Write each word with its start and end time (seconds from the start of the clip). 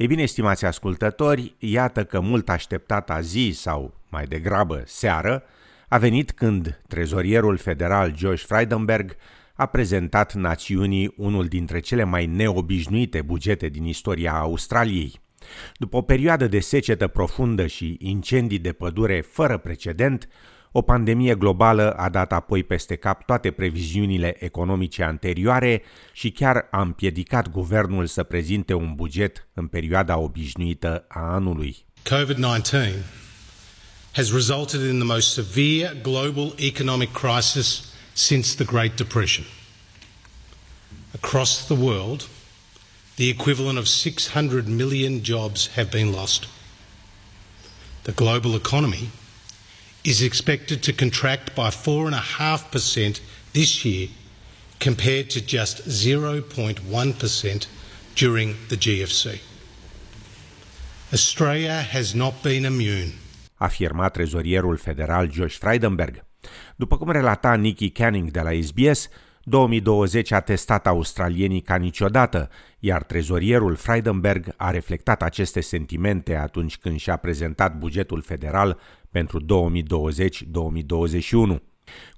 Ei 0.00 0.06
bine, 0.06 0.22
estimați 0.22 0.64
ascultători, 0.64 1.54
iată 1.58 2.04
că 2.04 2.20
mult 2.20 2.48
așteptata 2.48 3.20
zi 3.20 3.52
sau, 3.54 3.94
mai 4.10 4.24
degrabă, 4.24 4.82
seară, 4.86 5.42
a 5.88 5.98
venit 5.98 6.32
când 6.32 6.80
trezorierul 6.88 7.56
federal 7.56 8.16
Josh 8.16 8.44
Frydenberg 8.44 9.16
a 9.54 9.66
prezentat 9.66 10.34
națiunii 10.34 11.14
unul 11.16 11.46
dintre 11.46 11.80
cele 11.80 12.04
mai 12.04 12.26
neobișnuite 12.26 13.22
bugete 13.22 13.68
din 13.68 13.84
istoria 13.84 14.32
Australiei. 14.32 15.20
După 15.76 15.96
o 15.96 16.02
perioadă 16.02 16.46
de 16.46 16.60
secetă 16.60 17.06
profundă 17.06 17.66
și 17.66 17.96
incendii 17.98 18.58
de 18.58 18.72
pădure 18.72 19.20
fără 19.20 19.56
precedent, 19.56 20.28
o 20.72 20.82
pandemie 20.82 21.34
globală 21.34 21.92
a 21.92 22.08
dat 22.08 22.32
apoi 22.32 22.62
peste 22.62 22.96
cap 22.96 23.24
toate 23.26 23.50
previziunile 23.50 24.44
economice 24.44 25.02
anterioare 25.02 25.82
și 26.12 26.30
chiar 26.30 26.68
a 26.70 26.80
împiedicat 26.80 27.50
guvernul 27.50 28.06
să 28.06 28.22
prezinte 28.22 28.74
un 28.74 28.94
buget 28.94 29.48
în 29.54 29.66
perioada 29.66 30.18
obișnuită 30.18 31.04
a 31.08 31.20
anului. 31.20 31.76
COVID-19 32.02 32.92
has 34.12 34.32
resulted 34.32 34.80
in 34.80 34.98
the 34.98 35.06
most 35.06 35.32
severe 35.32 35.98
global 36.02 36.52
economic 36.56 37.12
crisis 37.12 37.84
since 38.12 38.54
the 38.54 38.64
Great 38.64 38.96
Depression. 38.96 39.44
Across 41.14 41.64
the 41.64 41.74
world, 41.74 42.28
the 43.14 43.28
equivalent 43.28 43.78
of 43.78 43.86
600 43.86 44.68
million 44.68 45.22
jobs 45.22 45.70
have 45.74 45.88
been 45.90 46.10
lost. 46.10 46.48
The 48.02 48.12
global 48.12 48.54
economy 48.54 49.10
is 50.02 50.20
expected 50.22 50.82
to 50.82 50.92
contract 50.92 51.54
by 51.54 51.68
4.5% 51.68 53.20
this 53.52 53.84
year 53.84 54.08
compared 54.78 55.28
to 55.30 55.40
just 55.40 55.88
0.1% 55.88 57.66
during 58.14 58.56
the 58.68 58.76
GFC. 58.76 59.40
Australia 61.12 61.82
has 61.82 62.14
not 62.14 62.42
been 62.42 62.64
immune. 62.64 63.12
Afirma 63.56 64.08
trezorierul 64.08 64.76
federal 64.76 65.26
Josh 65.26 65.58
Frydenberg. 65.58 66.24
După 66.76 66.96
cum 66.96 67.10
relata 67.10 67.54
Nikki 67.54 67.90
Canning 67.90 68.30
de 68.30 68.40
la 68.40 68.50
SBS, 68.62 69.08
2020 69.50 70.30
a 70.30 70.40
testat 70.40 70.86
australienii 70.86 71.60
ca 71.60 71.76
niciodată, 71.76 72.50
iar 72.78 73.02
trezorierul 73.02 73.74
Frydenberg 73.74 74.54
a 74.56 74.70
reflectat 74.70 75.22
aceste 75.22 75.60
sentimente 75.60 76.36
atunci 76.36 76.78
când 76.78 76.98
și-a 76.98 77.16
prezentat 77.16 77.78
bugetul 77.78 78.22
federal 78.22 78.78
pentru 79.10 79.40
2020-2021. 79.40 79.46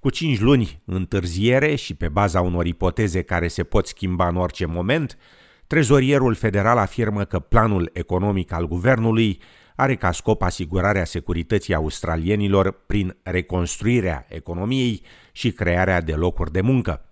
Cu 0.00 0.10
5 0.10 0.40
luni 0.40 0.82
întârziere 0.84 1.74
și 1.74 1.94
pe 1.94 2.08
baza 2.08 2.40
unor 2.40 2.66
ipoteze 2.66 3.22
care 3.22 3.48
se 3.48 3.64
pot 3.64 3.86
schimba 3.86 4.28
în 4.28 4.36
orice 4.36 4.66
moment, 4.66 5.18
trezorierul 5.66 6.34
federal 6.34 6.78
afirmă 6.78 7.24
că 7.24 7.38
planul 7.38 7.90
economic 7.92 8.52
al 8.52 8.68
guvernului 8.68 9.40
are 9.76 9.96
ca 9.96 10.12
scop 10.12 10.42
asigurarea 10.42 11.04
securității 11.04 11.74
australienilor 11.74 12.70
prin 12.86 13.16
reconstruirea 13.22 14.26
economiei 14.28 15.02
și 15.32 15.50
crearea 15.50 16.00
de 16.00 16.12
locuri 16.12 16.52
de 16.52 16.60
muncă. 16.60 17.06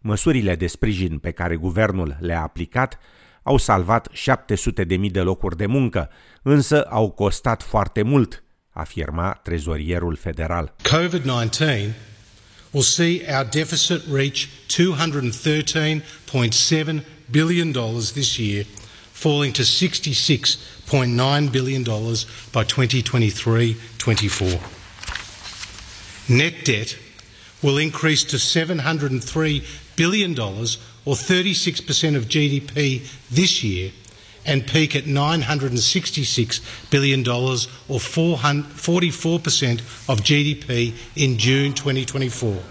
Măsurile 0.00 0.54
de 0.54 0.66
sprijin 0.66 1.18
pe 1.18 1.30
care 1.30 1.56
guvernul 1.56 2.16
le-a 2.20 2.42
aplicat 2.42 2.98
au 3.42 3.56
salvat 3.56 4.08
700.000 4.12 5.10
de 5.10 5.20
locuri 5.20 5.56
de 5.56 5.66
muncă, 5.66 6.10
însă 6.42 6.82
au 6.82 7.10
costat 7.10 7.62
foarte 7.62 8.02
mult, 8.02 8.42
afirma 8.70 9.40
trezorierul 9.42 10.16
federal. 10.16 10.74
COVID-19 10.82 11.90
will 12.70 12.82
see 12.82 13.24
our 13.28 13.44
deficit 13.44 14.02
reach 14.12 14.48
213.7 14.68 17.04
billion 17.30 17.72
dollars 17.72 18.10
this 18.10 18.36
year, 18.36 18.64
falling 19.12 19.52
to 19.52 19.62
66.9 19.62 21.50
billion 21.50 21.82
dollars 21.82 22.26
by 22.52 22.64
2023-24. 22.64 24.60
Net 26.26 26.64
debt 26.64 26.96
will 27.66 27.78
increase 27.78 28.22
to 28.22 28.36
$703 28.36 29.64
billion, 29.96 30.32
or 30.38 31.14
36% 31.14 32.16
of 32.16 32.28
GDP 32.28 33.02
this 33.28 33.64
year, 33.64 33.90
and 34.44 34.64
peak 34.68 34.94
at 34.94 35.04
$966 35.04 36.60
billion, 36.90 37.20
or 37.26 37.98
44% 37.98 39.80
of 40.08 40.20
GDP 40.20 40.94
in 41.16 41.36
June 41.38 41.72
2024. 41.74 42.62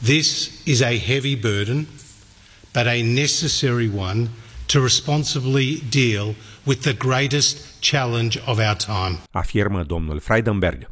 This 0.00 0.62
is 0.66 0.80
a 0.80 0.96
heavy 0.96 1.34
burden, 1.36 1.86
but 2.72 2.86
a 2.86 3.02
necessary 3.02 3.90
one 3.90 4.30
to 4.68 4.80
responsibly 4.80 5.82
deal 5.90 6.34
with 6.64 6.82
the 6.84 6.94
greatest 6.94 7.82
challenge 7.82 8.38
of 8.46 8.58
our 8.58 8.76
time. 8.76 9.18
Afirmă 9.30 9.82
domnul 9.82 10.20
Freidenberg. 10.20 10.88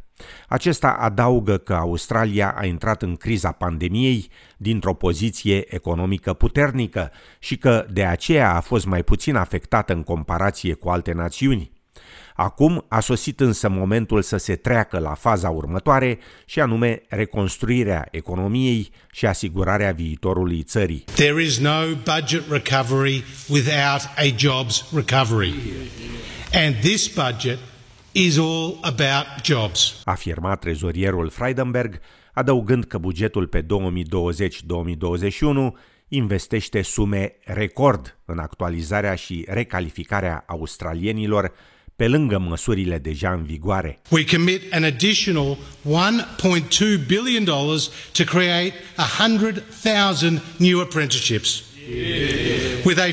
Acesta 0.48 0.88
adaugă 0.88 1.56
că 1.56 1.74
Australia 1.74 2.54
a 2.58 2.64
intrat 2.64 3.02
în 3.02 3.16
criza 3.16 3.52
pandemiei 3.52 4.30
dintr-o 4.56 4.94
poziție 4.94 5.74
economică 5.74 6.32
puternică 6.32 7.10
și 7.38 7.56
că 7.56 7.86
de 7.90 8.04
aceea 8.04 8.54
a 8.54 8.60
fost 8.60 8.86
mai 8.86 9.02
puțin 9.02 9.36
afectată 9.36 9.92
în 9.92 10.02
comparație 10.02 10.74
cu 10.74 10.88
alte 10.88 11.12
națiuni. 11.12 11.70
Acum 12.34 12.84
a 12.88 13.00
sosit 13.00 13.40
însă 13.40 13.68
momentul 13.68 14.22
să 14.22 14.36
se 14.36 14.56
treacă 14.56 14.98
la 14.98 15.14
faza 15.14 15.50
următoare 15.50 16.18
și 16.44 16.60
anume 16.60 17.02
reconstruirea 17.08 18.08
economiei 18.10 18.90
și 19.12 19.26
asigurarea 19.26 19.92
viitorului 19.92 20.62
țării. 20.62 21.04
There 21.14 21.42
is 21.42 21.58
no 21.58 21.80
budget 22.04 22.42
recovery 22.50 23.24
without 23.48 24.00
a 24.16 24.36
jobs 24.36 24.84
recovery. 24.94 25.54
And 26.52 26.74
this 26.74 27.08
budget 27.08 27.58
is 28.18 28.38
all 28.38 28.78
about 28.82 29.26
jobs. 29.44 29.94
Afirma 30.04 30.54
trezorierul 30.54 31.28
Freidenberg, 31.28 32.00
adăugând 32.32 32.84
că 32.84 32.98
bugetul 32.98 33.46
pe 33.46 33.62
2020-2021 33.62 33.66
investește 36.08 36.82
sume 36.82 37.32
record 37.44 38.18
în 38.24 38.38
actualizarea 38.38 39.14
și 39.14 39.44
recalificarea 39.48 40.44
australienilor 40.46 41.52
pe 41.96 42.08
lângă 42.08 42.38
măsurile 42.38 42.98
deja 42.98 43.32
în 43.32 43.44
vigoare. 43.44 44.00
We 44.10 44.24
commit 44.24 44.72
an 44.72 44.84
additional 44.84 45.56
1.2 45.84 45.90
billion 47.06 47.44
dollars 47.44 47.90
to 48.12 48.24
create 48.24 48.72
100,000 49.18 50.42
new 50.56 50.80
apprenticeships. 50.80 51.62
Yeah. 51.90 52.84
With 52.84 53.00
a 53.00 53.08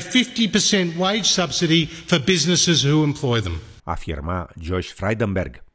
50% 0.94 0.98
wage 0.98 1.22
subsidy 1.22 1.86
for 1.86 2.18
businesses 2.18 2.82
who 2.84 3.02
employ 3.02 3.40
them 3.40 3.60
afirma 3.86 4.48
Josh 4.56 4.92
Frydenberg. 4.92 5.65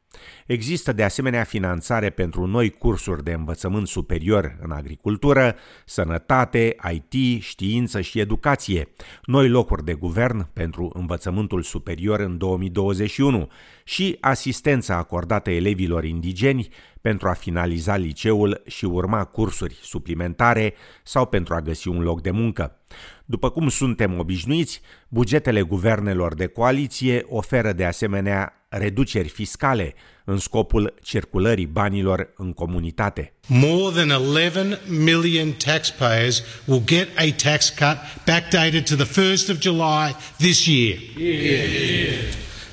Există 0.51 0.93
de 0.93 1.03
asemenea 1.03 1.43
finanțare 1.43 2.09
pentru 2.09 2.45
noi 2.45 2.69
cursuri 2.69 3.23
de 3.23 3.31
învățământ 3.31 3.87
superior 3.87 4.57
în 4.61 4.71
agricultură, 4.71 5.55
sănătate, 5.85 6.75
IT, 6.93 7.41
știință 7.41 8.01
și 8.01 8.19
educație, 8.19 8.87
noi 9.25 9.49
locuri 9.49 9.85
de 9.85 9.93
guvern 9.93 10.47
pentru 10.53 10.91
învățământul 10.93 11.61
superior 11.61 12.19
în 12.19 12.37
2021 12.37 13.49
și 13.83 14.17
asistența 14.19 14.95
acordată 14.95 15.49
elevilor 15.49 16.03
indigeni 16.03 16.67
pentru 17.01 17.27
a 17.27 17.33
finaliza 17.33 17.95
liceul 17.95 18.61
și 18.65 18.85
urma 18.85 19.23
cursuri 19.23 19.79
suplimentare 19.81 20.73
sau 21.03 21.25
pentru 21.25 21.53
a 21.53 21.61
găsi 21.61 21.87
un 21.87 22.01
loc 22.01 22.21
de 22.21 22.31
muncă. 22.31 22.77
După 23.25 23.49
cum 23.49 23.69
suntem 23.69 24.19
obișnuiți, 24.19 24.81
bugetele 25.07 25.61
guvernelor 25.61 26.33
de 26.33 26.47
coaliție 26.47 27.25
oferă 27.29 27.71
de 27.71 27.85
asemenea 27.85 28.65
reduceri 28.69 29.27
fiscale 29.27 29.93
în 30.31 30.37
scopul 30.37 30.93
circulării 31.03 31.65
banilor 31.65 32.33
în 32.37 32.53
comunitate. 32.53 33.33
More 33.47 33.95
than 33.95 34.09
11 34.09 34.79
million 34.87 35.51
taxpayers 35.51 36.43
will 36.65 36.83
get 36.85 37.07
a 37.17 37.33
tax 37.43 37.69
cut 37.69 37.97
backdated 38.25 38.85
to 38.85 38.95
the 38.95 39.21
1st 39.21 39.49
of 39.49 39.59
July 39.59 40.15
this 40.37 40.65
year. 40.65 40.97
Yeah. 41.17 42.13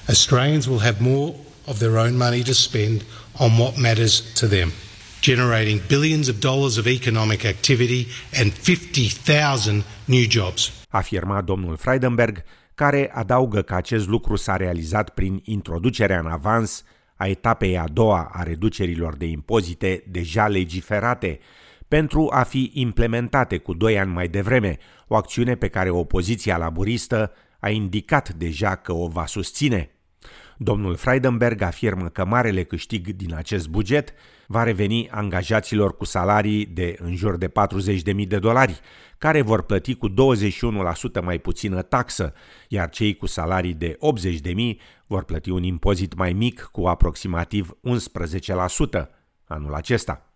Australians 0.08 0.66
will 0.66 0.81
have 0.81 0.96
more 1.00 1.34
of 1.64 1.78
their 1.78 1.96
own 1.96 2.16
money 2.16 2.43
to 2.43 2.52
spend 2.52 3.05
on 3.32 3.58
what 3.58 3.76
matters 3.76 4.22
to 4.40 4.46
them 4.46 4.72
generating 5.20 5.81
billions 5.88 6.28
of 6.28 6.40
dollars 6.40 6.78
of 6.78 6.87
economic 6.87 7.44
activity 7.44 8.06
and 8.40 8.52
50,000 8.52 9.84
new 10.04 10.26
jobs. 10.28 10.72
Afirma 10.88 11.40
domnul 11.40 11.76
Freidenberg, 11.76 12.43
care 12.75 13.11
adaugă 13.14 13.62
că 13.62 13.75
acest 13.75 14.06
lucru 14.06 14.37
s-a 14.37 14.56
realizat 14.56 15.08
prin 15.08 15.40
introducerea 15.44 16.19
în 16.19 16.26
avans 16.26 16.84
a 17.19 17.26
etapei 17.26 17.79
a 17.79 17.88
doua 17.93 18.31
a 18.32 18.43
reducerilor 18.43 19.17
de 19.17 19.26
impozite 19.26 20.05
deja 20.09 20.49
legiferate, 20.49 21.38
pentru 21.88 22.29
a 22.32 22.43
fi 22.43 22.70
implementate 22.75 23.59
cu 23.59 23.75
doi 23.75 23.99
ani 23.99 24.12
mai 24.12 24.29
devreme, 24.29 24.79
o 25.06 25.17
acțiune 25.17 25.55
pe 25.55 25.69
care 25.69 25.91
opoziția 25.91 26.56
laburistă 26.56 27.32
a 27.61 27.69
indicat 27.69 28.32
deja 28.32 28.75
că 28.75 28.93
o 28.93 29.09
va 29.09 29.26
susține. 29.26 29.91
Domnul 30.60 30.96
Freidenberg 30.96 31.60
afirmă 31.60 32.08
că 32.08 32.25
marele 32.25 32.62
câștig 32.62 33.08
din 33.08 33.34
acest 33.34 33.69
buget 33.69 34.12
va 34.46 34.62
reveni 34.62 35.08
angajaților 35.10 35.96
cu 35.96 36.05
salarii 36.05 36.66
de 36.66 36.96
în 36.99 37.16
jur 37.16 37.37
de 37.37 37.49
40.000 37.49 38.26
de 38.26 38.38
dolari, 38.38 38.81
care 39.19 39.43
vor 39.43 39.62
plăti 39.62 39.94
cu 39.94 40.08
21% 40.10 40.12
mai 41.22 41.38
puțină 41.38 41.82
taxă, 41.82 42.32
iar 42.69 42.90
cei 42.90 43.16
cu 43.16 43.26
salarii 43.26 43.75
de 43.75 43.99
80.000 44.44 44.55
vor 45.06 45.25
plăti 45.25 45.50
un 45.50 45.62
impozit 45.62 46.14
mai 46.14 46.32
mic 46.32 46.69
cu 46.72 46.87
aproximativ 46.87 47.76
11% 49.00 49.06
anul 49.44 49.75
acesta. 49.75 50.32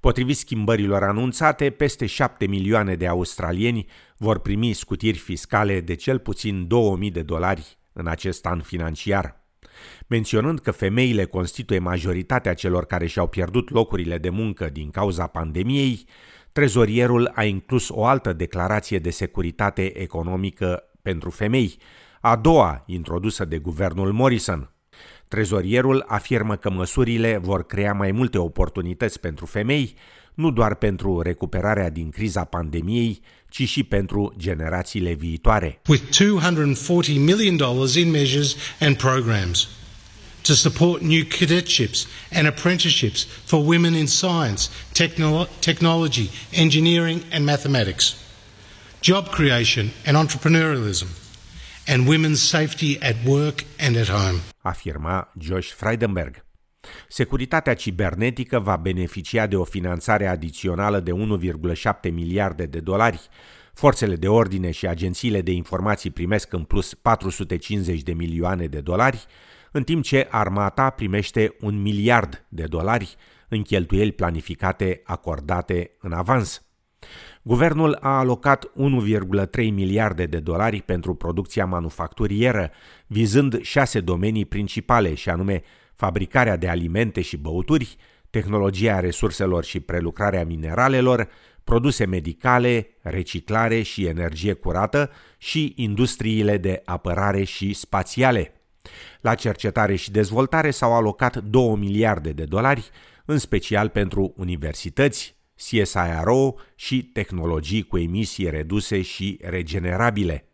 Potrivit 0.00 0.36
schimbărilor 0.36 1.02
anunțate, 1.02 1.70
peste 1.70 2.06
7 2.06 2.46
milioane 2.46 2.94
de 2.94 3.06
australieni 3.06 3.86
vor 4.16 4.38
primi 4.38 4.72
scutiri 4.72 5.18
fiscale 5.18 5.80
de 5.80 5.94
cel 5.94 6.18
puțin 6.18 6.66
2000 6.66 7.10
de 7.10 7.22
dolari 7.22 7.78
în 7.92 8.06
acest 8.06 8.46
an 8.46 8.60
financiar. 8.60 9.45
Menționând 10.06 10.58
că 10.58 10.70
femeile 10.70 11.24
constituie 11.24 11.78
majoritatea 11.78 12.54
celor 12.54 12.84
care 12.84 13.06
și-au 13.06 13.26
pierdut 13.26 13.70
locurile 13.70 14.18
de 14.18 14.30
muncă 14.30 14.68
din 14.72 14.90
cauza 14.90 15.26
pandemiei, 15.26 16.04
trezorierul 16.52 17.32
a 17.34 17.44
inclus 17.44 17.88
o 17.88 18.04
altă 18.04 18.32
declarație 18.32 18.98
de 18.98 19.10
securitate 19.10 20.00
economică 20.00 20.82
pentru 21.02 21.30
femei, 21.30 21.76
a 22.20 22.36
doua 22.36 22.82
introdusă 22.86 23.44
de 23.44 23.58
guvernul 23.58 24.12
Morrison– 24.12 24.70
Trezorierul 25.28 26.04
afirmă 26.06 26.56
că 26.56 26.70
măsurile 26.70 27.36
vor 27.36 27.66
crea 27.66 27.92
mai 27.92 28.10
multe 28.12 28.38
oportunități 28.38 29.20
pentru 29.20 29.46
femei, 29.46 29.94
nu 30.36 30.50
doar 30.50 30.74
pentru 30.74 31.20
recuperarea 31.20 31.90
din 31.90 32.10
criza 32.10 32.44
pandemiei, 32.44 33.20
ci 33.48 33.68
și 33.68 33.82
pentru 33.82 34.34
generațiile 34.38 35.12
viitoare. 35.12 35.80
With 35.88 36.16
240 36.18 37.18
million 37.18 37.56
dollars 37.56 37.94
in 37.94 38.10
measures 38.10 38.56
and 38.80 38.96
programs 38.96 39.68
to 40.42 40.52
support 40.52 41.02
new 41.02 41.24
cadetships 41.38 42.06
and 42.32 42.46
apprenticeships 42.46 43.26
for 43.44 43.66
women 43.66 43.94
in 43.94 44.06
science, 44.06 44.68
technolo- 44.92 45.48
technology, 45.60 46.28
engineering 46.52 47.20
and 47.32 47.44
mathematics, 47.44 48.14
job 49.00 49.28
creation 49.28 49.90
and 50.06 50.16
entrepreneurialism– 50.16 51.06
and 51.86 52.06
women's 52.08 52.42
safety 52.42 53.00
at 53.00 53.16
work 53.24 53.64
and 53.78 53.96
at 53.96 54.08
home. 54.08 54.42
Afirma 54.64 55.26
Josh 55.38 55.72
Freidenberg. 55.72 56.45
Securitatea 57.08 57.74
cibernetică 57.74 58.58
va 58.58 58.76
beneficia 58.76 59.46
de 59.46 59.56
o 59.56 59.64
finanțare 59.64 60.26
adițională 60.26 61.00
de 61.00 61.12
1,7 61.12 62.12
miliarde 62.12 62.64
de 62.66 62.80
dolari. 62.80 63.28
Forțele 63.74 64.16
de 64.16 64.28
ordine 64.28 64.70
și 64.70 64.86
agențiile 64.86 65.40
de 65.40 65.50
informații 65.50 66.10
primesc 66.10 66.52
în 66.52 66.62
plus 66.62 66.94
450 66.94 68.02
de 68.02 68.12
milioane 68.12 68.66
de 68.66 68.80
dolari, 68.80 69.26
în 69.72 69.82
timp 69.82 70.02
ce 70.02 70.26
armata 70.30 70.90
primește 70.90 71.56
un 71.60 71.82
miliard 71.82 72.46
de 72.48 72.64
dolari 72.64 73.16
în 73.48 73.62
cheltuieli 73.62 74.12
planificate 74.12 75.00
acordate 75.04 75.90
în 76.00 76.12
avans. 76.12 76.66
Guvernul 77.42 77.98
a 78.00 78.18
alocat 78.18 78.64
1,3 78.64 79.72
miliarde 79.72 80.26
de 80.26 80.38
dolari 80.38 80.82
pentru 80.82 81.14
producția 81.14 81.66
manufacturieră, 81.66 82.70
vizând 83.06 83.60
șase 83.60 84.00
domenii 84.00 84.44
principale, 84.44 85.14
și 85.14 85.28
anume 85.28 85.62
fabricarea 85.96 86.56
de 86.56 86.68
alimente 86.68 87.20
și 87.20 87.36
băuturi, 87.36 87.96
tehnologia 88.30 89.00
resurselor 89.00 89.64
și 89.64 89.80
prelucrarea 89.80 90.44
mineralelor, 90.44 91.28
produse 91.64 92.04
medicale, 92.04 92.88
reciclare 93.00 93.82
și 93.82 94.06
energie 94.06 94.52
curată 94.52 95.10
și 95.38 95.72
industriile 95.76 96.58
de 96.58 96.82
apărare 96.84 97.44
și 97.44 97.72
spațiale. 97.72 98.52
La 99.20 99.34
cercetare 99.34 99.94
și 99.94 100.10
dezvoltare 100.10 100.70
s-au 100.70 100.94
alocat 100.94 101.36
2 101.36 101.76
miliarde 101.76 102.32
de 102.32 102.44
dolari, 102.44 102.90
în 103.24 103.38
special 103.38 103.88
pentru 103.88 104.32
universități, 104.36 105.36
CSIRO 105.54 106.54
și 106.74 107.02
tehnologii 107.02 107.82
cu 107.82 107.98
emisii 107.98 108.50
reduse 108.50 109.02
și 109.02 109.38
regenerabile. 109.42 110.48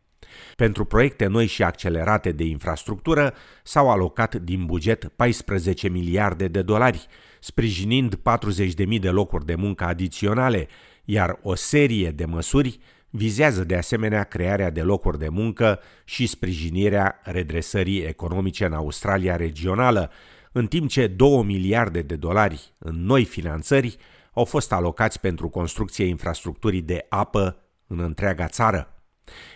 Pentru 0.57 0.85
proiecte 0.85 1.27
noi 1.27 1.47
și 1.47 1.63
accelerate 1.63 2.33
de 2.33 2.45
infrastructură 2.45 3.35
s-au 3.63 3.91
alocat 3.91 4.35
din 4.35 4.67
buget 4.67 5.09
14 5.17 5.89
miliarde 5.89 6.49
de 6.49 6.63
dolari, 6.63 7.07
sprijinind 7.41 8.15
40.000 8.17 9.01
de 9.01 9.11
locuri 9.11 9.47
de 9.47 9.55
muncă 9.55 9.85
adiționale, 9.85 10.69
iar 11.05 11.39
o 11.43 11.55
serie 11.55 12.11
de 12.11 12.25
măsuri 12.25 12.79
vizează 13.11 13.65
de 13.65 13.77
asemenea 13.77 14.25
crearea 14.25 14.71
de 14.71 14.83
locuri 14.83 15.19
de 15.19 15.29
muncă 15.29 15.81
și 16.05 16.27
sprijinirea 16.27 17.21
redresării 17.23 18.01
economice 18.01 18.65
în 18.65 18.73
Australia 18.73 19.37
regională, 19.37 20.11
în 20.53 20.67
timp 20.67 20.89
ce 20.89 21.07
2 21.07 21.43
miliarde 21.43 22.03
de 22.03 22.17
dolari 22.17 22.73
în 22.79 23.05
noi 23.05 23.25
finanțări 23.25 23.97
au 24.33 24.45
fost 24.45 24.73
alocați 24.73 25.21
pentru 25.21 25.49
construcție 25.49 26.05
infrastructurii 26.05 26.83
de 26.83 27.07
apă 27.09 27.57
în 27.87 27.99
întreaga 27.99 28.47
țară. 28.47 28.92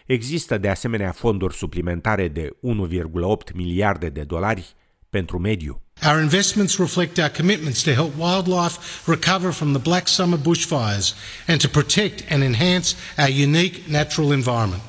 Există 0.07 0.59
de 0.59 0.69
asemenea 0.69 1.13
fonduri 1.13 1.55
suplimentare 1.55 2.29
de 2.29 2.49
1,8 2.49 3.55
miliarde 3.55 4.09
de 4.09 4.23
dolari 4.23 4.75
pentru 5.11 5.39
mediu. 5.39 5.81
Our 6.03 6.21
investments 6.21 6.79
reflect 6.79 7.19
our 7.19 7.31
commitments 7.37 7.83
to 7.83 7.91
help 7.91 8.13
wildlife 8.19 8.79
recover 9.07 9.53
from 9.53 9.73
the 9.73 9.81
Black 9.81 10.09
Summer 10.09 10.39
bushfires 10.39 11.15
and 11.47 11.61
to 11.61 11.69
protect 11.69 12.33
and 12.33 12.43
enhance 12.43 12.95
our 13.19 13.31
unique 13.31 13.81
natural 13.89 14.33
environment. 14.33 14.83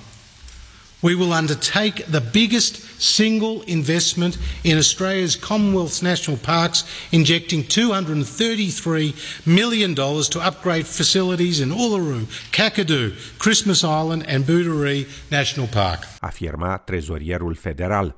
We 1.03 1.13
will 1.13 1.31
undertake 1.31 2.07
the 2.07 2.21
biggest 2.21 2.81
single 2.99 3.61
investment 3.67 4.39
in 4.63 4.77
Australia's 4.77 5.35
Commonwealth 5.35 6.01
National 6.01 6.39
Parks, 6.39 6.85
injecting 7.11 7.63
$233 7.63 9.13
million 9.45 9.93
to 9.93 10.39
upgrade 10.41 10.87
facilities 10.87 11.59
in 11.59 11.69
Uluru, 11.69 12.25
Kakadu, 12.51 13.13
Christmas 13.37 13.83
Island 13.83 14.25
and 14.27 14.43
Booderee 14.43 15.05
National 15.29 15.67
Park. 15.67 15.99
Afirma 16.19 16.77
trezorierul 16.77 17.55
federal. 17.55 18.15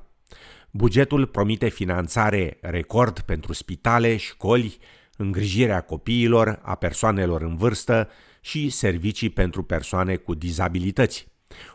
Bugetul 0.70 1.26
promite 1.26 1.68
finanțare 1.68 2.58
record 2.60 3.20
pentru 3.20 3.52
spitale, 3.52 4.16
școli, 4.16 4.78
îngrijirea 5.16 5.80
copiilor, 5.80 6.60
a 6.62 6.74
persoanelor 6.74 7.42
în 7.42 7.56
vârstă 7.56 8.08
și 8.40 8.68
servicii 8.68 9.30
pentru 9.30 9.62
persoane 9.62 10.16
cu 10.16 10.34
dizabilități. 10.34 11.28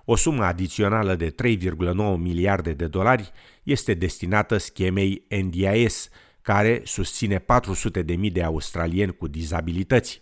O 0.05 0.15
sumă 0.15 0.43
adițională 0.43 1.15
de 1.15 1.35
3,9 1.43 2.17
miliarde 2.17 2.73
de 2.73 2.87
dolari 2.87 3.31
este 3.63 3.93
destinată 3.93 4.57
schemei 4.57 5.25
NDIS, 5.41 6.09
care 6.41 6.81
susține 6.83 7.39
400 7.39 8.01
de 8.01 8.15
mii 8.15 8.31
de 8.31 8.43
australieni 8.43 9.15
cu 9.15 9.27
dizabilități. 9.27 10.21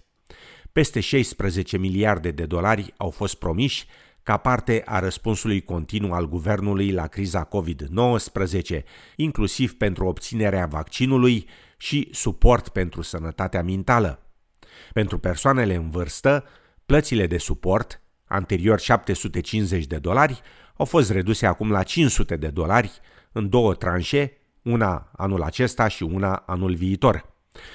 Peste 0.72 1.00
16 1.00 1.78
miliarde 1.78 2.32
de 2.32 2.46
dolari 2.46 2.94
au 2.98 3.10
fost 3.10 3.36
promiși 3.36 3.86
ca 4.24 4.38
parte 4.38 4.82
a 4.86 5.00
răspunsului 5.00 5.62
continuu 5.62 6.12
al 6.12 6.30
guvernului 6.30 6.92
la 6.92 7.08
criza 7.08 7.48
COVID-19, 7.48 8.84
inclusiv 9.16 9.74
pentru 9.78 10.06
obținerea 10.06 10.66
vaccinului 10.66 11.48
și 11.78 12.10
suport 12.12 12.70
pentru 12.70 13.02
sănătatea 13.02 13.64
mentală. 13.64 14.32
Pentru 14.94 15.18
persoanele 15.18 15.76
în 15.76 15.90
vârstă, 15.90 16.46
plățile 16.86 17.28
de 17.28 17.38
suport 17.38 18.03
anterior 18.34 18.80
750 18.80 19.86
de 19.86 19.98
dolari, 19.98 20.42
au 20.76 20.86
fost 20.86 21.12
reduse 21.12 21.46
acum 21.46 21.72
la 21.72 21.84
500 21.84 22.36
de 22.36 22.48
dolari 22.48 22.92
în 23.32 23.50
două 23.50 23.74
tranșe, 23.74 24.38
una 24.62 25.12
anul 25.16 25.42
acesta 25.42 25.88
și 25.88 26.04
una 26.04 26.34
anul 26.36 26.76
viitor. 26.76 27.32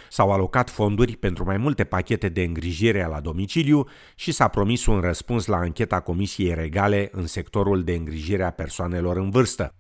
S-au 0.08 0.32
alocat 0.32 0.70
fonduri 0.70 1.16
pentru 1.16 1.44
mai 1.44 1.56
multe 1.56 1.84
pachete 1.84 2.28
de 2.28 2.42
îngrijire 2.42 3.06
la 3.10 3.20
domiciliu 3.20 3.88
și 4.14 4.32
s-a 4.32 4.48
promis 4.48 4.86
un 4.86 5.00
răspuns 5.00 5.46
la 5.46 5.56
ancheta 5.56 6.00
Comisiei 6.00 6.54
Regale 6.54 7.08
în 7.12 7.26
sectorul 7.26 7.84
de 7.84 7.92
îngrijire 7.92 8.44
a 8.44 8.50
persoanelor 8.50 9.16
în 9.16 9.30
vârstă. 9.30 9.74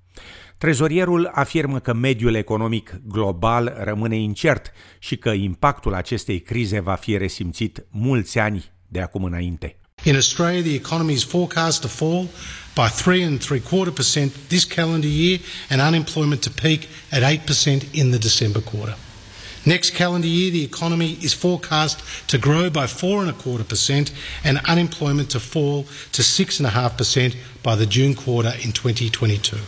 Trezorierul 0.58 1.30
afirmă 1.32 1.78
că 1.78 1.94
mediul 1.94 2.34
economic 2.34 3.00
global 3.04 3.76
rămâne 3.78 4.16
incert 4.16 4.72
și 4.98 5.16
că 5.16 5.30
impactul 5.30 5.94
acestei 5.94 6.40
crize 6.40 6.80
va 6.80 6.94
fi 6.94 7.16
resimțit 7.16 7.86
mulți 7.90 8.38
ani 8.38 8.72
de 8.88 9.00
acum 9.00 9.24
înainte. 9.24 9.76
In 10.04 10.16
Australia, 10.16 10.62
the 10.62 10.76
economy 10.76 11.14
is 11.14 11.24
forecast 11.24 11.82
to 11.82 11.88
fall 11.88 12.28
by 12.74 12.88
three 12.88 13.22
and 13.22 13.42
three 13.42 13.60
quarter 13.60 13.90
percent 13.90 14.32
this 14.48 14.64
calendar 14.64 15.08
year 15.08 15.40
and 15.68 15.80
unemployment 15.80 16.42
to 16.42 16.50
peak 16.50 16.88
at 17.10 17.22
8% 17.22 17.94
in 17.98 18.12
the 18.12 18.18
December 18.18 18.60
quarter. 18.60 18.94
Next 19.66 19.90
calendar 19.90 20.28
year, 20.28 20.52
the 20.52 20.64
economy 20.64 21.18
is 21.20 21.34
forecast 21.34 22.00
to 22.28 22.38
grow 22.38 22.70
by 22.70 22.86
four 22.86 23.20
and 23.20 23.28
a 23.28 23.32
quarter 23.32 23.64
percent 23.64 24.12
and 24.44 24.60
unemployment 24.66 25.30
to 25.30 25.40
fall 25.40 25.84
to 26.12 26.22
six 26.22 26.58
and 26.60 26.66
a 26.66 26.70
half 26.70 26.96
percent 26.96 27.36
by 27.62 27.74
the 27.74 27.84
June 27.84 28.14
quarter 28.14 28.52
in 28.62 28.72
2022. 28.72 29.58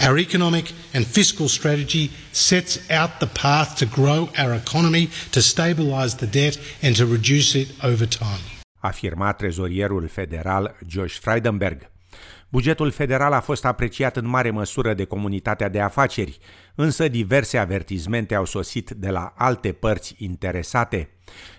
Our 0.00 0.16
economic 0.18 0.72
and 0.94 1.06
fiscal 1.06 1.48
strategy 1.48 2.12
sets 2.32 2.78
out 2.90 3.18
the 3.18 3.26
path 3.26 3.76
to 3.78 3.86
grow 3.86 4.30
our 4.38 4.54
economy, 4.54 5.06
to 5.32 5.40
stabilise 5.40 6.18
the 6.18 6.26
debt 6.26 6.58
and 6.82 6.94
to 6.96 7.06
reduce 7.06 7.54
it 7.54 7.72
over 7.82 8.06
time. 8.06 8.40
Afirma 8.86 9.32
trezorierul 9.32 10.06
federal 10.06 10.76
Josh 10.88 11.18
Frydenberg. 11.18 11.90
Bugetul 12.48 12.90
federal 12.90 13.32
a 13.32 13.40
fost 13.40 13.64
apreciat 13.64 14.16
în 14.16 14.28
mare 14.28 14.50
măsură 14.50 14.94
de 14.94 15.04
comunitatea 15.04 15.68
de 15.68 15.80
afaceri, 15.80 16.38
însă 16.74 17.08
diverse 17.08 17.58
avertizmente 17.58 18.34
au 18.34 18.44
sosit 18.44 18.90
de 18.90 19.08
la 19.08 19.32
alte 19.36 19.72
părți 19.72 20.14
interesate. 20.18 21.10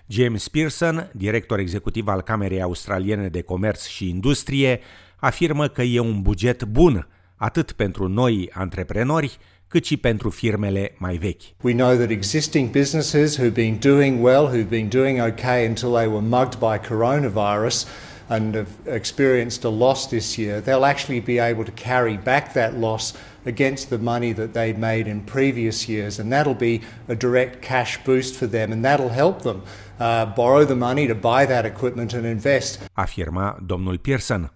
James 0.08 0.48
Pearson, 0.48 1.10
director 1.14 1.60
executiv 1.60 2.08
al 2.08 2.22
Camerei 2.22 2.62
Australiene 2.62 3.28
de 3.28 3.42
Comerț 3.42 3.86
și 3.86 4.10
Industrie, 4.10 4.80
afirmă 5.16 5.68
că 5.68 5.82
e 5.82 6.00
un 6.00 6.22
buget 6.22 6.64
bun, 6.64 7.08
atât 7.36 7.72
pentru 7.72 8.08
noi 8.08 8.50
antreprenori, 8.54 9.38
cât 9.68 9.86
și 9.86 9.98
pentru 9.98 10.30
firmele 10.30 10.96
mai 10.98 11.18
vechi. 11.18 11.42
We 11.64 11.74
know 11.74 11.96
that 11.98 12.10
existing 12.10 12.70
businesses 12.70 13.38
who've 13.38 13.54
been 13.54 13.78
doing 13.80 14.22
well, 14.22 14.46
who've 14.46 14.70
been 14.70 14.90
doing 14.90 15.22
okay 15.22 15.66
until 15.68 15.92
they 15.92 16.08
were 16.08 16.22
mugged 16.22 16.60
by 16.60 16.78
coronavirus 16.78 17.88
and 18.30 18.56
have 18.56 18.70
experienced 18.86 19.64
a 19.64 19.70
loss 19.70 20.08
this 20.08 20.38
year, 20.38 20.62
they'll 20.62 20.86
actually 20.86 21.22
be 21.22 21.40
able 21.40 21.64
to 21.64 21.72
carry 21.72 22.18
back 22.18 22.54
that 22.54 22.74
loss 22.74 23.14
against 23.46 23.90
the 23.90 23.98
money 23.98 24.34
that 24.34 24.54
they'd 24.54 24.78
made 24.78 25.08
in 25.08 25.22
previous 25.22 25.88
years, 25.88 26.20
and 26.20 26.32
that'll 26.32 26.54
be 26.54 26.82
a 27.08 27.16
direct 27.16 27.62
cash 27.62 27.98
boost 28.04 28.36
for 28.36 28.48
them, 28.48 28.72
and 28.74 28.84
that'll 28.84 29.10
help 29.10 29.42
them 29.42 29.64
uh, 30.00 30.26
borrow 30.26 30.66
the 30.66 30.76
money 30.76 31.08
to 31.08 31.16
buy 31.16 31.46
that 31.46 31.66
equipment 31.66 32.14
and 32.14 32.26
invest. 32.26 32.80
Afirma 32.98 33.66
domnul 33.66 33.98
Pearson. 34.04 34.50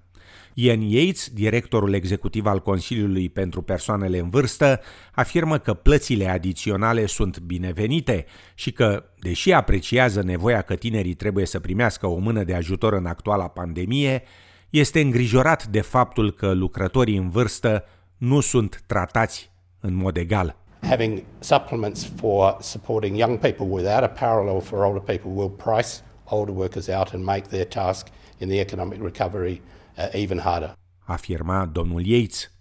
Ian 0.54 0.82
Yates, 0.82 1.30
directorul 1.34 1.94
executiv 1.94 2.46
al 2.46 2.62
Consiliului 2.62 3.30
pentru 3.30 3.62
Persoanele 3.62 4.18
în 4.18 4.30
Vârstă, 4.30 4.80
afirmă 5.12 5.58
că 5.58 5.74
plățile 5.74 6.30
adiționale 6.30 7.06
sunt 7.06 7.40
binevenite 7.40 8.26
și 8.56 8.72
că, 8.72 9.04
deși 9.20 9.52
apreciază 9.52 10.22
nevoia 10.22 10.62
că 10.62 10.76
tinerii 10.76 11.14
trebuie 11.14 11.46
să 11.46 11.60
primească 11.60 12.08
o 12.08 12.18
mână 12.18 12.44
de 12.44 12.54
ajutor 12.54 12.94
în 12.94 13.06
actuala 13.06 13.48
pandemie, 13.48 14.24
este 14.70 15.02
îngrijorat 15.02 15.68
de 15.68 15.82
faptul 15.82 16.32
că 16.32 16.52
lucrătorii 16.52 17.18
în 17.18 17.30
vârstă 17.30 17.84
nu 18.18 18.40
sunt 18.40 18.84
tratați 18.88 19.52
în 19.80 19.94
mod 19.94 20.18
egal. 20.18 20.56
Having 20.82 21.24
supplements 21.40 22.12
for 22.16 22.58
supporting 22.60 23.18
young 23.18 23.38
people 23.38 23.66
without 23.70 24.04
a 24.04 24.08
parallel 24.08 24.62
for 24.62 24.84
older 24.84 25.02
people 25.02 25.32
will 25.34 25.50
price 25.50 25.90
older 26.24 26.56
workers 26.56 26.88
out 26.88 27.10
and 27.14 27.24
make 27.24 27.42
their 27.42 27.66
task 27.66 28.08
in 28.38 28.48
the 28.48 28.60
economic 28.60 29.02
recovery 29.04 29.52
uh, 29.52 29.81
even 30.12 30.40
harder. 30.40 30.74
Afirma 31.00 31.66
domnul 31.66 32.06
Yates. 32.06 32.52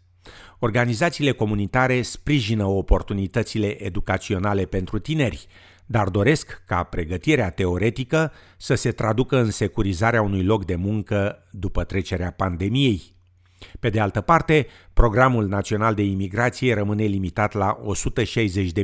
Organizațiile 0.59 1.33
comunitare 1.33 2.03
sprijină 2.03 2.65
oportunitățile 2.65 3.85
educaționale 3.85 4.65
pentru 4.65 4.99
tineri, 4.99 5.47
dar 5.87 6.09
doresc 6.09 6.63
ca 6.67 6.83
pregătirea 6.83 7.51
teoretică 7.51 8.33
să 8.57 8.75
se 8.75 8.93
traducă 8.93 9.39
în 9.39 9.51
securizarea 9.51 10.23
unui 10.23 10.45
loc 10.45 10.65
de 10.65 10.75
muncă 10.75 11.49
după 11.51 11.85
trecerea 11.85 12.31
pandemiei. 12.31 13.19
Pe 13.81 13.91
de 13.91 14.01
altă 14.01 14.21
parte, 14.21 14.67
programul 14.93 15.47
național 15.47 15.95
de 15.95 16.03
imigrație 16.03 16.75
rămâne 16.75 17.05
limitat 17.05 17.53
la 17.53 17.79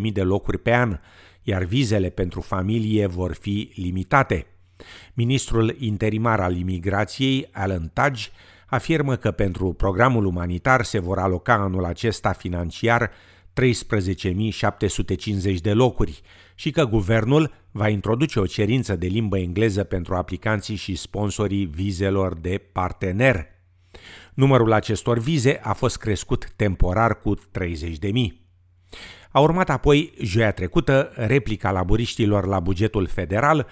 160.000 0.00 0.12
de 0.12 0.22
locuri 0.22 0.58
pe 0.58 0.74
an, 0.74 0.98
iar 1.42 1.64
vizele 1.64 2.08
pentru 2.08 2.40
familie 2.40 3.06
vor 3.06 3.34
fi 3.34 3.72
limitate. 3.74 4.46
Ministrul 5.14 5.76
interimar 5.78 6.40
al 6.40 6.56
imigrației, 6.56 7.48
Alan 7.52 7.90
Tudge, 7.92 8.28
afirmă 8.66 9.16
că 9.16 9.30
pentru 9.30 9.72
programul 9.72 10.24
umanitar 10.24 10.84
se 10.84 10.98
vor 10.98 11.18
aloca 11.18 11.54
anul 11.54 11.84
acesta 11.84 12.32
financiar 12.32 13.10
13.750 13.60 13.64
de 15.62 15.72
locuri 15.72 16.20
și 16.54 16.70
că 16.70 16.84
guvernul 16.84 17.54
va 17.70 17.88
introduce 17.88 18.40
o 18.40 18.46
cerință 18.46 18.96
de 18.96 19.06
limbă 19.06 19.38
engleză 19.38 19.84
pentru 19.84 20.14
aplicanții 20.14 20.76
și 20.76 20.94
sponsorii 20.94 21.64
vizelor 21.64 22.34
de 22.34 22.62
partener. 22.72 23.46
Numărul 24.34 24.72
acestor 24.72 25.18
vize 25.18 25.60
a 25.62 25.72
fost 25.72 25.98
crescut 25.98 26.52
temporar 26.56 27.20
cu 27.20 27.36
30.000. 27.36 27.40
A 29.30 29.40
urmat 29.40 29.70
apoi, 29.70 30.12
joia 30.20 30.52
trecută, 30.52 31.12
replica 31.14 31.70
laburiștilor 31.70 32.46
la 32.46 32.60
bugetul 32.60 33.06
federal, 33.06 33.66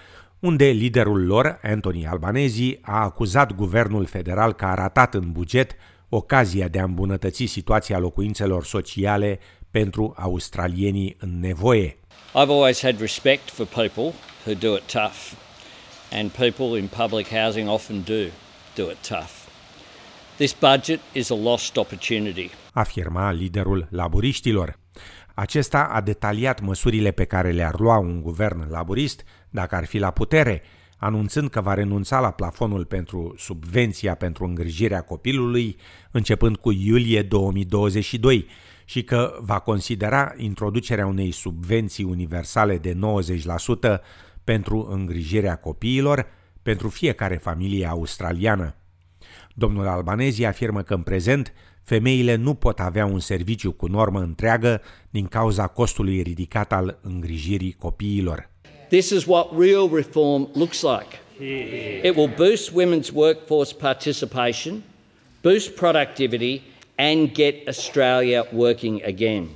unde 0.45 0.65
liderul 0.65 1.27
lor, 1.27 1.59
Anthony 1.63 2.07
Albanezi, 2.07 2.79
a 2.81 3.03
acuzat 3.03 3.55
guvernul 3.55 4.05
federal 4.05 4.53
că 4.53 4.65
a 4.65 4.75
ratat 4.75 5.15
în 5.15 5.33
buget 5.33 5.77
ocazia 6.09 6.69
de 6.69 6.79
a 6.79 6.85
îmbunătăți 6.85 7.45
situația 7.45 7.99
locuințelor 7.99 8.65
sociale 8.65 9.39
pentru 9.71 10.15
australienii 10.17 11.17
în 11.19 11.41
nevoie. 11.41 11.97
I've 12.29 12.51
always 12.51 12.81
had 12.83 13.01
respect 13.01 13.51
for 13.51 13.67
people 13.67 14.13
who 14.45 14.55
do 14.59 14.75
it 14.75 14.83
tough, 14.93 15.33
and 16.13 16.31
people 16.31 16.79
in 16.81 16.87
public 16.87 17.27
housing 17.29 17.69
often 17.69 18.03
do 18.03 18.23
do 18.75 18.91
it 18.91 19.09
tough. 19.09 19.33
This 20.37 20.57
budget 20.61 21.01
is 21.13 21.31
a 21.31 21.37
lost 21.43 21.77
opportunity. 21.77 22.51
Afirma 22.73 23.31
liderul 23.31 23.87
laburiștilor. 23.91 24.83
Acesta 25.35 25.85
a 25.85 26.01
detaliat 26.01 26.61
măsurile 26.61 27.11
pe 27.11 27.25
care 27.25 27.51
le-ar 27.51 27.79
lua 27.79 27.99
un 27.99 28.21
guvern 28.21 28.71
laburist 28.71 29.25
dacă 29.51 29.75
ar 29.75 29.85
fi 29.85 29.99
la 29.99 30.11
putere, 30.11 30.63
anunțând 30.97 31.51
că 31.51 31.61
va 31.61 31.75
renunța 31.75 32.21
la 32.21 32.31
plafonul 32.31 32.85
pentru 32.85 33.35
subvenția 33.37 34.15
pentru 34.15 34.45
îngrijirea 34.45 35.01
copilului 35.01 35.77
începând 36.11 36.57
cu 36.57 36.73
iulie 36.73 37.23
2022 37.23 38.47
și 38.85 39.03
că 39.05 39.39
va 39.41 39.59
considera 39.59 40.35
introducerea 40.37 41.07
unei 41.07 41.31
subvenții 41.31 42.05
universale 42.05 42.79
de 42.79 42.99
90% 43.97 44.01
pentru 44.45 44.89
îngrijirea 44.91 45.57
copiilor 45.57 46.27
pentru 46.63 46.89
fiecare 46.89 47.37
familie 47.37 47.87
australiană. 47.87 48.75
Domnul 49.55 49.87
Albanezi 49.87 50.45
afirmă 50.45 50.83
că 50.83 50.95
în 50.95 51.03
prezent 51.03 51.53
femeile 51.83 52.35
nu 52.35 52.55
pot 52.55 52.81
avea 52.81 53.07
un 53.07 53.19
serviciu 53.19 53.73
cu 53.73 53.87
normă 53.87 54.21
întreagă 54.21 54.83
din 55.11 55.27
cauza 55.27 55.67
costului 55.67 56.23
ridicat 56.23 56.73
al 56.73 56.99
îngrijirii 57.03 57.77
copiilor. 57.79 58.51
This 58.89 59.11
is 59.11 59.25
what 59.25 59.49
real 59.59 59.91
reform 59.95 60.49
looks 60.55 60.83
like. 60.83 61.19
It 62.03 62.17
will 62.17 62.33
boost 62.37 62.71
women's 62.71 63.11
workforce 63.13 63.75
participation, 63.75 64.83
boost 65.43 65.71
productivity 65.75 66.61
and 66.97 67.33
get 67.33 67.67
Australia 67.67 68.47
working 68.53 69.03
again. 69.07 69.49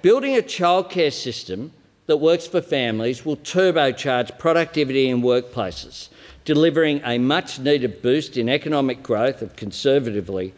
Building 0.00 0.36
a 0.36 0.42
childcare 0.42 1.10
system 1.10 1.70
that 2.06 2.20
works 2.20 2.46
for 2.46 2.60
families 2.60 3.24
will 3.24 3.36
turbocharge 3.36 4.36
productivity 4.38 5.08
in 5.08 5.22
workplaces, 5.22 6.10
delivering 6.44 7.00
a 7.04 7.16
much 7.18 7.56
needed 7.56 8.00
boost 8.00 8.34
in 8.34 8.48
economic 8.48 9.02
growth 9.02 9.42
of 9.42 9.58
conservatively 9.58 10.52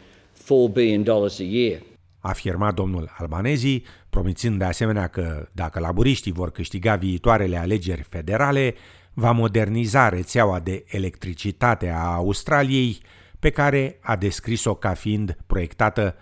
$4 0.47 0.71
billion 0.73 1.09
a 1.09 1.43
year. 1.43 1.81
Afirma 2.19 2.71
domnul 2.71 3.13
Albanezi, 3.17 3.81
promițând 4.09 4.57
de 4.57 4.63
asemenea 4.63 5.07
că 5.07 5.47
dacă 5.51 5.79
laburiștii 5.79 6.31
vor 6.31 6.51
câștiga 6.51 6.95
viitoarele 6.95 7.57
alegeri 7.57 8.01
federale, 8.01 8.75
va 9.13 9.31
moderniza 9.31 10.09
rețeaua 10.09 10.59
de 10.59 10.83
electricitate 10.87 11.89
a 11.89 12.13
Australiei, 12.13 12.97
pe 13.39 13.49
care 13.49 13.99
a 14.01 14.15
descris-o 14.15 14.75
ca 14.75 14.93
fiind 14.93 15.37
proiectată 15.47 16.15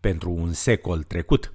pentru 0.00 0.30
un 0.30 0.52
secol 0.52 1.02
trecut. 1.02 1.54